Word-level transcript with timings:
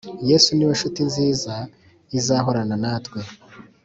Yesu 0.29 0.49
niwe 0.53 0.71
nshuti 0.77 0.99
nziza 1.09 1.53
izahorana 2.17 2.75
natwe. 2.83 3.19